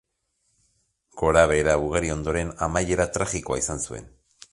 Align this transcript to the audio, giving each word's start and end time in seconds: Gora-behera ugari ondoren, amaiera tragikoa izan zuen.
Gora-behera 1.21 1.75
ugari 1.83 2.09
ondoren, 2.15 2.49
amaiera 2.69 3.07
tragikoa 3.19 3.61
izan 3.65 3.85
zuen. 3.91 4.09